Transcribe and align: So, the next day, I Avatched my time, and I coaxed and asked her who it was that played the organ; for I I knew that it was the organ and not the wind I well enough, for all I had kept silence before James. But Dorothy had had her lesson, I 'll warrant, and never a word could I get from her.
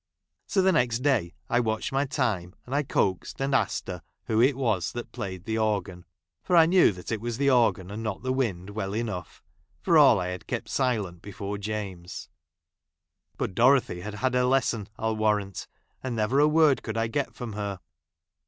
So, 0.47 0.63
the 0.63 0.71
next 0.71 1.03
day, 1.03 1.35
I 1.47 1.59
Avatched 1.59 1.91
my 1.91 2.05
time, 2.07 2.55
and 2.65 2.73
I 2.73 2.81
coaxed 2.81 3.39
and 3.39 3.53
asked 3.53 3.87
her 3.87 4.01
who 4.25 4.41
it 4.41 4.57
was 4.57 4.93
that 4.93 5.11
played 5.11 5.45
the 5.45 5.59
organ; 5.59 6.05
for 6.41 6.55
I 6.55 6.63
I 6.63 6.65
knew 6.65 6.91
that 6.93 7.11
it 7.11 7.21
was 7.21 7.37
the 7.37 7.51
organ 7.51 7.91
and 7.91 8.01
not 8.01 8.23
the 8.23 8.33
wind 8.33 8.69
I 8.71 8.71
well 8.71 8.95
enough, 8.95 9.43
for 9.79 9.99
all 9.99 10.19
I 10.19 10.29
had 10.29 10.47
kept 10.47 10.69
silence 10.69 11.19
before 11.21 11.59
James. 11.59 12.29
But 13.37 13.53
Dorothy 13.53 14.01
had 14.01 14.15
had 14.15 14.33
her 14.33 14.45
lesson, 14.45 14.87
I 14.97 15.05
'll 15.09 15.17
warrant, 15.17 15.67
and 16.01 16.15
never 16.15 16.39
a 16.39 16.47
word 16.47 16.81
could 16.81 16.97
I 16.97 17.05
get 17.05 17.35
from 17.35 17.53
her. 17.53 17.79